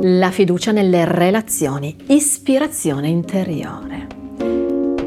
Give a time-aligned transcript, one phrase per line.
[0.00, 4.06] La fiducia nelle relazioni, ispirazione interiore.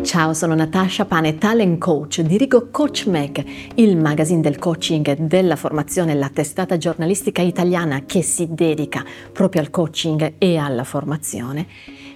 [0.04, 3.42] Ciao, sono Natasha Pane, talent coach, dirigo Coach Meg,
[3.76, 9.62] il magazine del coaching e della formazione, la testata giornalistica italiana che si dedica proprio
[9.62, 11.68] al coaching e alla formazione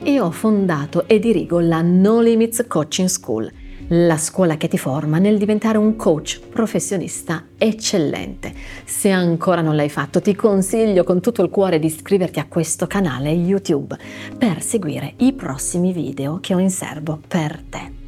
[0.04, 3.50] e ho fondato e dirigo la No Limits Coaching School
[3.90, 8.54] la scuola che ti forma nel diventare un coach professionista eccellente.
[8.84, 12.88] Se ancora non l'hai fatto, ti consiglio con tutto il cuore di iscriverti a questo
[12.88, 13.98] canale YouTube
[14.38, 18.04] per seguire i prossimi video che ho in serbo per te.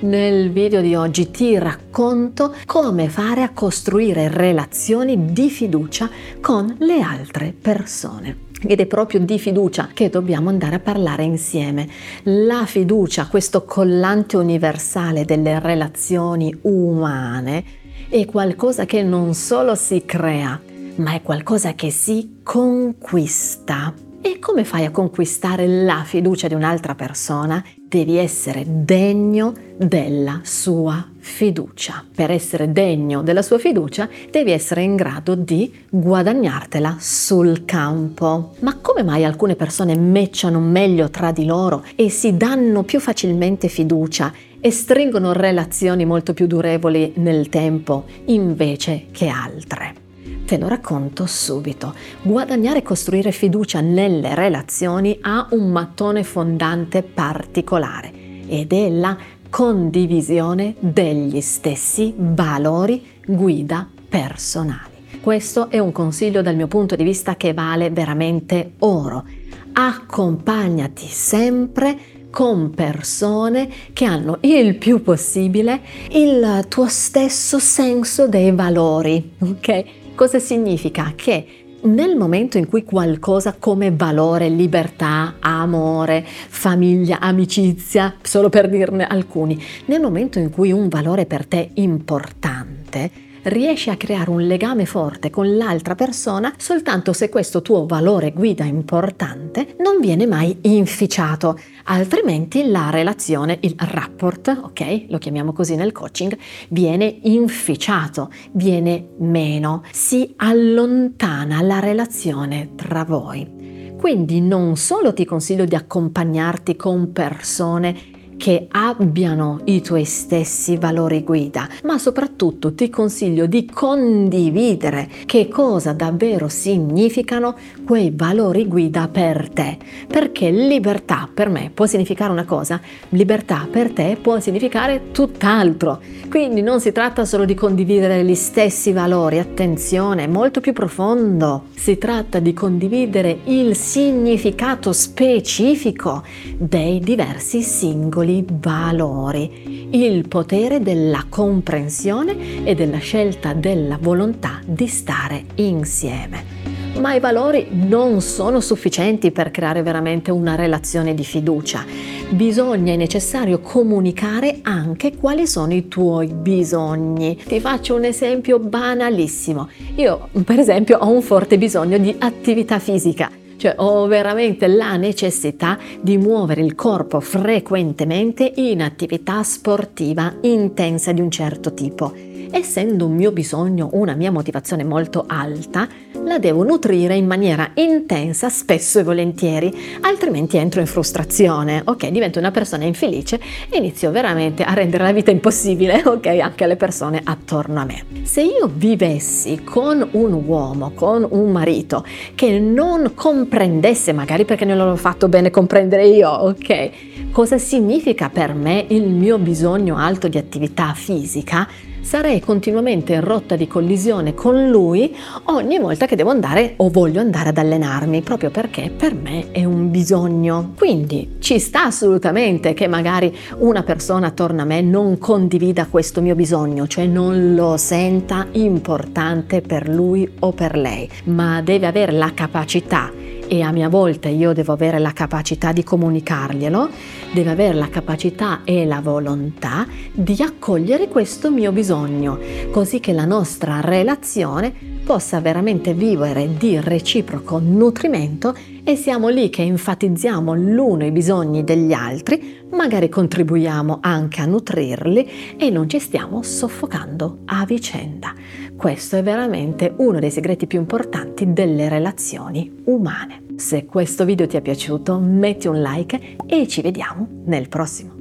[0.00, 6.08] Nel video di oggi ti racconto come fare a costruire relazioni di fiducia
[6.40, 11.88] con le altre persone ed è proprio di fiducia che dobbiamo andare a parlare insieme.
[12.24, 17.64] La fiducia, questo collante universale delle relazioni umane,
[18.08, 20.60] è qualcosa che non solo si crea,
[20.96, 24.09] ma è qualcosa che si conquista.
[24.22, 27.64] E come fai a conquistare la fiducia di un'altra persona?
[27.74, 32.04] Devi essere degno della sua fiducia.
[32.14, 38.56] Per essere degno della sua fiducia devi essere in grado di guadagnartela sul campo.
[38.60, 43.68] Ma come mai alcune persone matchano meglio tra di loro e si danno più facilmente
[43.68, 50.08] fiducia e stringono relazioni molto più durevoli nel tempo invece che altre?
[50.44, 51.94] Te lo racconto subito.
[52.22, 58.12] Guadagnare e costruire fiducia nelle relazioni ha un mattone fondante particolare
[58.46, 59.16] ed è la
[59.48, 64.88] condivisione degli stessi valori guida personali.
[65.20, 69.24] Questo è un consiglio dal mio punto di vista che vale veramente oro.
[69.72, 71.98] Accompagnati sempre
[72.30, 79.84] con persone che hanno il più possibile il tuo stesso senso dei valori, ok?
[80.20, 81.14] Cosa significa?
[81.16, 81.46] Che
[81.84, 89.58] nel momento in cui qualcosa come valore, libertà, amore, famiglia, amicizia, solo per dirne alcuni,
[89.86, 95.30] nel momento in cui un valore per te importante, riesci a creare un legame forte
[95.30, 102.68] con l'altra persona soltanto se questo tuo valore guida importante non viene mai inficiato, altrimenti
[102.68, 106.36] la relazione, il rapport, ok, lo chiamiamo così nel coaching,
[106.68, 113.96] viene inficiato, viene meno, si allontana la relazione tra voi.
[113.98, 121.22] Quindi non solo ti consiglio di accompagnarti con persone che abbiano i tuoi stessi valori
[121.22, 129.50] guida, ma soprattutto ti consiglio di condividere che cosa davvero significano quei valori guida per
[129.52, 132.80] te, perché libertà per me può significare una cosa,
[133.10, 136.00] libertà per te può significare tutt'altro.
[136.30, 141.64] Quindi non si tratta solo di condividere gli stessi valori, attenzione, è molto più profondo.
[141.74, 146.22] Si tratta di condividere il significato specifico
[146.56, 154.86] dei diversi singoli piccoli valori, il potere della comprensione e della scelta della volontà di
[154.86, 156.58] stare insieme.
[157.00, 161.84] Ma i valori non sono sufficienti per creare veramente una relazione di fiducia.
[162.30, 167.36] Bisogna, è necessario comunicare anche quali sono i tuoi bisogni.
[167.36, 169.68] Ti faccio un esempio banalissimo.
[169.96, 175.78] Io, per esempio, ho un forte bisogno di attività fisica cioè ho veramente la necessità
[176.00, 182.29] di muovere il corpo frequentemente in attività sportiva intensa di un certo tipo.
[182.52, 185.86] Essendo un mio bisogno, una mia motivazione molto alta,
[186.24, 192.08] la devo nutrire in maniera intensa spesso e volentieri, altrimenti entro in frustrazione, ok?
[192.08, 193.38] Divento una persona infelice
[193.68, 196.26] e inizio veramente a rendere la vita impossibile, ok?
[196.26, 198.04] Anche alle persone attorno a me.
[198.24, 204.76] Se io vivessi con un uomo, con un marito che non comprendesse, magari perché non
[204.76, 206.90] l'ho fatto bene comprendere io, ok?
[207.30, 211.68] Cosa significa per me il mio bisogno alto di attività fisica?
[212.00, 217.20] Sarei continuamente in rotta di collisione con lui ogni volta che devo andare o voglio
[217.20, 220.72] andare ad allenarmi, proprio perché per me è un bisogno.
[220.76, 226.34] Quindi ci sta assolutamente che magari una persona attorno a me non condivida questo mio
[226.34, 232.32] bisogno, cioè non lo senta importante per lui o per lei, ma deve avere la
[232.34, 233.19] capacità
[233.52, 236.88] e a mia volta io devo avere la capacità di comunicarglielo,
[237.32, 242.38] deve avere la capacità e la volontà di accogliere questo mio bisogno,
[242.70, 248.54] così che la nostra relazione possa veramente vivere di reciproco nutrimento
[248.84, 255.56] e siamo lì che enfatizziamo l'uno i bisogni degli altri, magari contribuiamo anche a nutrirli
[255.56, 258.32] e non ci stiamo soffocando a vicenda.
[258.76, 263.42] Questo è veramente uno dei segreti più importanti delle relazioni umane.
[263.56, 268.19] Se questo video ti è piaciuto metti un like e ci vediamo nel prossimo.